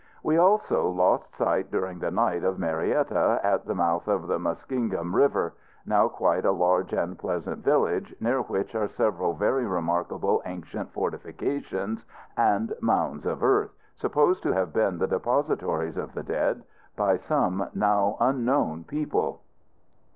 We 0.23 0.35
also 0.35 0.89
lost 0.89 1.35
sight, 1.37 1.69
during 1.69 1.99
the 1.99 2.09
night, 2.09 2.43
of 2.43 2.57
Marietta, 2.57 3.39
at 3.43 3.65
the 3.67 3.75
mouth 3.75 4.07
of 4.07 4.25
the 4.25 4.39
Muskingum 4.39 5.13
River, 5.13 5.53
now 5.85 6.07
quite 6.07 6.43
a 6.43 6.51
large 6.51 6.91
and 6.91 7.19
pleasant 7.19 7.63
village, 7.63 8.15
near 8.19 8.41
which 8.41 8.73
are 8.73 8.87
several 8.97 9.33
very 9.35 9.63
remarkable 9.67 10.41
ancient 10.47 10.91
fortifications 10.91 11.99
and 12.35 12.73
mounds 12.81 13.27
of 13.27 13.43
earth, 13.43 13.77
supposed 13.99 14.41
to 14.41 14.51
have 14.53 14.73
been 14.73 14.97
the 14.97 15.05
depositories 15.05 15.97
of 15.97 16.15
the 16.15 16.23
dead, 16.23 16.63
by 16.95 17.17
some 17.19 17.69
now 17.75 18.17
unknown 18.19 18.83
people. 18.83 19.41